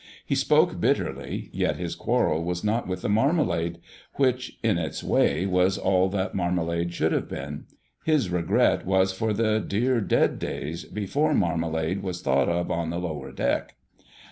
[0.25, 3.77] He spoke bitterly, yet his quarrel was not with the marmalade,
[4.15, 7.65] which, in its way, was all that marmalade should have been.
[8.03, 12.97] His regret was for the "dear dead days" before marmalade was thought of on the
[12.97, 13.75] Lower deck.